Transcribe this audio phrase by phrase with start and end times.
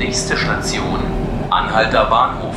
[0.00, 0.98] Nächste Station,
[1.50, 2.54] Anhalter Bahnhof.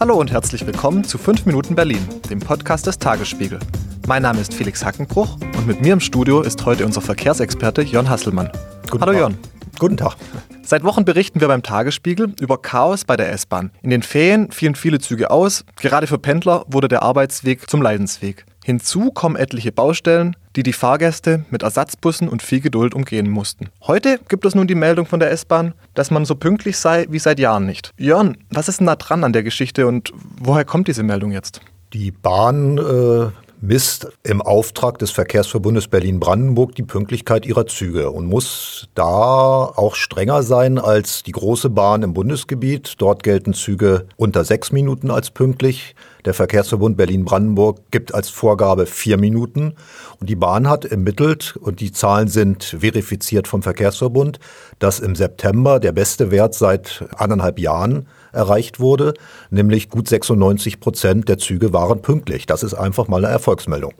[0.00, 3.60] Hallo und herzlich willkommen zu 5 Minuten Berlin, dem Podcast des Tagesspiegel.
[4.08, 8.10] Mein Name ist Felix Hackenbruch und mit mir im Studio ist heute unser Verkehrsexperte Jörn
[8.10, 8.50] Hasselmann.
[8.90, 9.20] Guten Hallo Tag.
[9.20, 9.38] Jörn.
[9.78, 10.16] Guten Tag.
[10.64, 13.70] Seit Wochen berichten wir beim Tagesspiegel über Chaos bei der S-Bahn.
[13.82, 15.64] In den Ferien fielen viele Züge aus.
[15.76, 18.44] Gerade für Pendler wurde der Arbeitsweg zum Leidensweg.
[18.64, 23.68] Hinzu kommen etliche Baustellen, die die Fahrgäste mit Ersatzbussen und viel Geduld umgehen mussten.
[23.86, 27.20] Heute gibt es nun die Meldung von der S-Bahn, dass man so pünktlich sei wie
[27.20, 27.92] seit Jahren nicht.
[27.96, 31.60] Jörn, was ist denn da dran an der Geschichte und woher kommt diese Meldung jetzt?
[31.92, 38.88] Die Bahn äh, misst im Auftrag des Verkehrsverbundes Berlin-Brandenburg die Pünktlichkeit ihrer Züge und muss
[38.96, 42.94] da auch strenger sein als die große Bahn im Bundesgebiet.
[42.98, 45.94] Dort gelten Züge unter sechs Minuten als pünktlich.
[46.28, 49.72] Der Verkehrsverbund Berlin-Brandenburg gibt als Vorgabe vier Minuten.
[50.20, 54.38] Und die Bahn hat ermittelt, und die Zahlen sind verifiziert vom Verkehrsverbund,
[54.78, 59.14] dass im September der beste Wert seit anderthalb Jahren erreicht wurde,
[59.48, 62.44] nämlich gut 96 Prozent der Züge waren pünktlich.
[62.44, 63.94] Das ist einfach mal eine Erfolgsmeldung.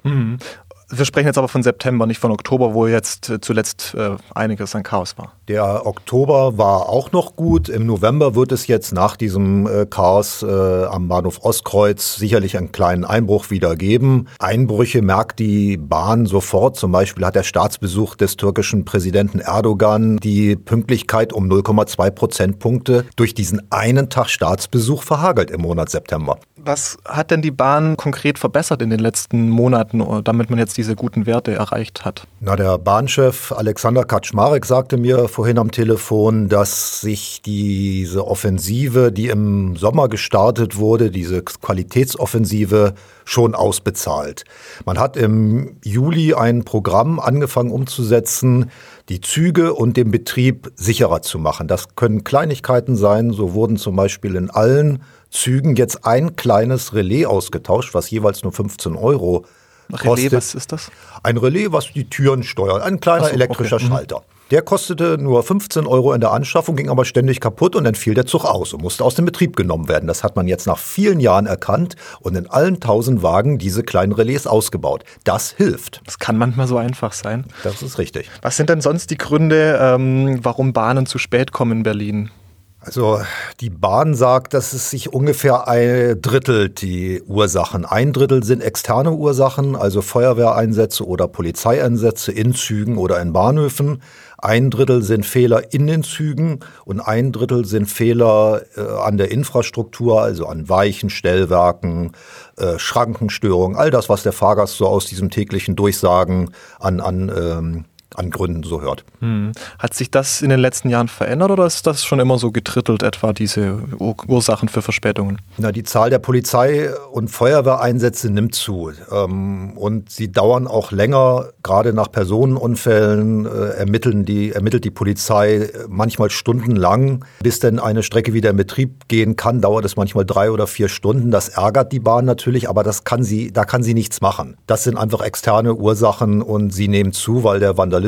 [0.91, 4.75] Wir sprechen jetzt aber von September, nicht von Oktober, wo jetzt äh, zuletzt äh, einiges
[4.75, 5.38] an Chaos war.
[5.49, 7.71] Der Oktober war auch noch gut.
[7.71, 12.71] Im November wird es jetzt nach diesem äh, Chaos äh, am Bahnhof Ostkreuz sicherlich einen
[12.71, 14.27] kleinen Einbruch wieder geben.
[14.41, 16.77] Einbrüche merkt die Bahn sofort.
[16.77, 23.33] Zum Beispiel hat der Staatsbesuch des türkischen Präsidenten Erdogan die Pünktlichkeit um 0,2 Prozentpunkte durch
[23.33, 26.37] diesen einen Tag Staatsbesuch verhagelt im Monat September.
[26.57, 30.77] Was hat denn die Bahn konkret verbessert in den letzten Monaten, äh, damit man jetzt
[30.77, 32.27] diese guten Werte erreicht hat?
[32.41, 39.29] Na, der Bahnchef Alexander Kaczmarek sagte mir vorhin am Telefon, dass sich diese Offensive, die
[39.29, 44.43] im Sommer gestartet wurde, diese Qualitätsoffensive schon ausbezahlt.
[44.85, 48.73] Man hat im Juli ein Programm angefangen umzusetzen,
[49.11, 51.69] die Züge und den Betrieb sicherer zu machen.
[51.69, 53.31] Das können Kleinigkeiten sein.
[53.31, 58.51] So wurden zum Beispiel in allen Zügen jetzt ein kleines Relais ausgetauscht, was jeweils nur
[58.51, 59.45] 15 Euro
[59.89, 60.33] Relais, kostet.
[60.33, 60.91] was ist das?
[61.23, 62.83] Ein Relais, was die Türen steuert.
[62.83, 63.89] Ein kleiner so, elektrischer okay, mhm.
[63.91, 64.23] Schalter.
[64.51, 68.15] Der kostete nur 15 Euro in der Anschaffung, ging aber ständig kaputt und dann fiel
[68.15, 70.07] der Zug aus und musste aus dem Betrieb genommen werden.
[70.07, 74.13] Das hat man jetzt nach vielen Jahren erkannt und in allen 1000 Wagen diese kleinen
[74.13, 75.05] Relais ausgebaut.
[75.25, 76.01] Das hilft.
[76.07, 77.45] Das kann manchmal so einfach sein.
[77.63, 78.31] Das ist richtig.
[78.41, 82.31] Was sind denn sonst die Gründe, ähm, warum Bahnen zu spät kommen in Berlin?
[82.81, 83.21] Also
[83.59, 87.85] die Bahn sagt, dass es sich ungefähr ein Drittel die Ursachen.
[87.85, 94.01] Ein Drittel sind externe Ursachen, also Feuerwehreinsätze oder Polizeieinsätze in Zügen oder in Bahnhöfen.
[94.39, 99.33] Ein Drittel sind Fehler in den Zügen und ein Drittel sind Fehler äh, an der
[99.33, 102.13] Infrastruktur, also an Weichen, Stellwerken,
[102.57, 107.85] äh, Schrankenstörungen, all das, was der Fahrgast so aus diesem täglichen Durchsagen an, an ähm,
[108.19, 109.05] an Gründen so hört.
[109.21, 109.53] Hm.
[109.79, 113.03] Hat sich das in den letzten Jahren verändert oder ist das schon immer so getrittelt,
[113.03, 115.41] etwa diese Ur Ursachen für Verspätungen?
[115.57, 118.91] Na, die Zahl der Polizei- und Feuerwehreinsätze nimmt zu.
[119.11, 121.51] Ähm, und sie dauern auch länger.
[121.63, 127.25] Gerade nach Personenunfällen äh, ermitteln die, ermittelt die Polizei manchmal stundenlang.
[127.43, 130.89] Bis denn eine Strecke wieder in Betrieb gehen kann, dauert es manchmal drei oder vier
[130.89, 131.31] Stunden.
[131.31, 134.57] Das ärgert die Bahn natürlich, aber das kann sie, da kann sie nichts machen.
[134.67, 138.08] Das sind einfach externe Ursachen und sie nehmen zu, weil der Vandalismus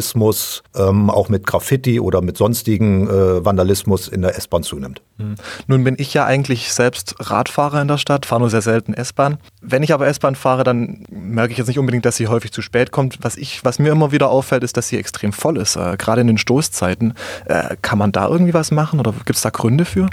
[0.77, 5.03] ähm, auch mit Graffiti oder mit sonstigen äh, Vandalismus in der S-Bahn zunimmt.
[5.19, 5.35] Hm.
[5.67, 9.39] Nun bin ich ja eigentlich selbst Radfahrer in der Stadt, fahre nur sehr selten S-Bahn.
[9.61, 12.63] Wenn ich aber S-Bahn fahre, dann merke ich jetzt nicht unbedingt, dass sie häufig zu
[12.63, 13.19] spät kommt.
[13.23, 16.21] Was, ich, was mir immer wieder auffällt, ist, dass sie extrem voll ist, äh, gerade
[16.21, 17.15] in den Stoßzeiten.
[17.47, 20.09] Äh, kann man da irgendwie was machen oder gibt es da Gründe für?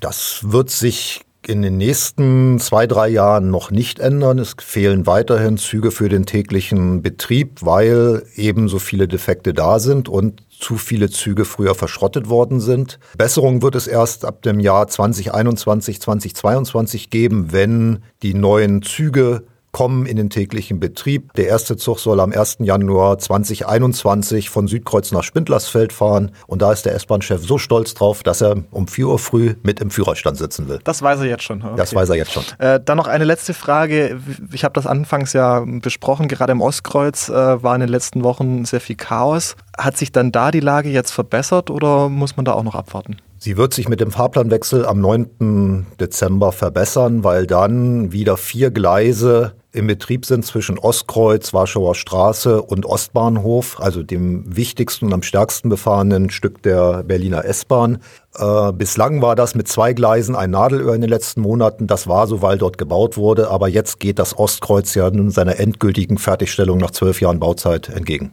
[0.00, 4.38] Das wird sich in den nächsten zwei, drei Jahren noch nicht ändern.
[4.38, 10.10] Es fehlen weiterhin Züge für den täglichen Betrieb, weil eben so viele Defekte da sind
[10.10, 12.98] und zu viele Züge früher verschrottet worden sind.
[13.16, 19.44] Besserung wird es erst ab dem Jahr 2021, 2022 geben, wenn die neuen Züge
[19.78, 21.32] kommen in den täglichen Betrieb.
[21.34, 22.56] Der erste Zug soll am 1.
[22.58, 26.32] Januar 2021 von Südkreuz nach Spindlersfeld fahren.
[26.48, 29.78] Und da ist der S-Bahn-Chef so stolz drauf, dass er um 4 Uhr früh mit
[29.78, 30.80] im Führerstand sitzen will.
[30.82, 31.62] Das weiß er jetzt schon.
[31.62, 31.76] Okay.
[31.76, 32.42] Das weiß er jetzt schon.
[32.58, 34.18] Äh, dann noch eine letzte Frage.
[34.50, 36.26] Ich habe das anfangs ja besprochen.
[36.26, 39.54] Gerade im Ostkreuz äh, war in den letzten Wochen sehr viel Chaos.
[39.78, 43.18] Hat sich dann da die Lage jetzt verbessert oder muss man da auch noch abwarten?
[43.40, 45.86] Sie wird sich mit dem Fahrplanwechsel am 9.
[46.00, 52.86] Dezember verbessern, weil dann wieder vier Gleise im Betrieb sind zwischen Ostkreuz, Warschauer Straße und
[52.86, 57.98] Ostbahnhof, also dem wichtigsten und am stärksten befahrenen Stück der Berliner S-Bahn.
[58.34, 61.86] Äh, bislang war das mit zwei Gleisen ein Nadelöhr in den letzten Monaten.
[61.86, 63.50] Das war so, weil dort gebaut wurde.
[63.50, 68.32] Aber jetzt geht das Ostkreuz ja nun seiner endgültigen Fertigstellung nach zwölf Jahren Bauzeit entgegen.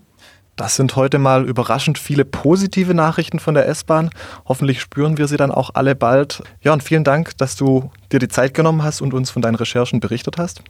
[0.55, 4.09] Das sind heute mal überraschend viele positive Nachrichten von der S-Bahn.
[4.47, 6.43] Hoffentlich spüren wir sie dann auch alle bald.
[6.61, 9.55] Ja, und vielen Dank, dass du dir die Zeit genommen hast und uns von deinen
[9.55, 10.61] Recherchen berichtet hast.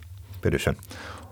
[0.46, 0.76] Bitteschön.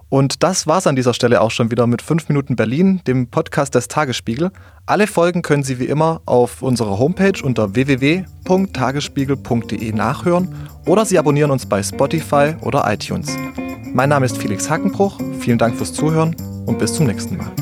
[0.10, 3.74] Und das war's an dieser Stelle auch schon wieder mit 5 Minuten Berlin, dem Podcast
[3.74, 4.52] des Tagesspiegel.
[4.86, 10.54] Alle Folgen können Sie wie immer auf unserer Homepage unter www.tagesspiegel.de nachhören
[10.86, 13.36] oder Sie abonnieren uns bei Spotify oder iTunes.
[13.94, 17.54] Mein Name ist Felix Hackenbruch, vielen Dank fürs Zuhören und bis zum nächsten Mal.